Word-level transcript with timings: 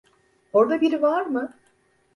Orada 0.53 0.81
biri 0.81 1.01
var 1.01 1.25
mı? 1.25 1.53